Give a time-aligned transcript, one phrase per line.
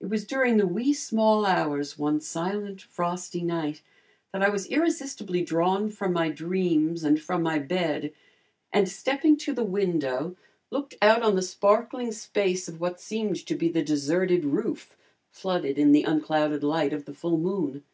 [0.00, 3.82] It was during the wee small hours one silent, frosty night,
[4.32, 8.12] that I was irresistibly drawn from my dreams and from my bed,
[8.72, 10.34] and stepping to the window
[10.72, 14.96] looked out on the sparkling space of what seemed to be the deserted roof,
[15.30, 17.84] flooded in the unclouded light of the full moon.